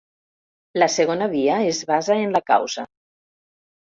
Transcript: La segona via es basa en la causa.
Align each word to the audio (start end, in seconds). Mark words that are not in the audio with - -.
La 0.77 0.85
segona 0.93 1.27
via 1.33 1.57
es 1.73 1.81
basa 1.91 2.15
en 2.21 2.33
la 2.37 2.41
causa. 2.53 2.87